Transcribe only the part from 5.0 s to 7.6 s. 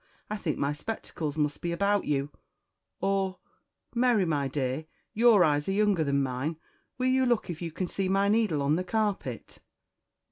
your eyes are younger than mine, will you look